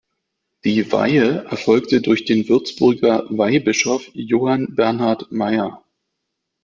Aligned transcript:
Die 0.63 0.91
Weihe 0.91 1.45
erfolgte 1.51 2.01
durch 2.01 2.25
den 2.25 2.49
Würzburger 2.49 3.27
Weihbischof 3.29 4.09
Johann 4.15 4.73
Bernhard 4.73 5.31
Mayer. 5.31 5.83